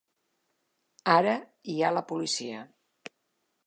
Ara 1.17 1.35
hi 1.75 1.79
ha 1.85 1.95
la 1.99 2.05
policia. 2.13 2.67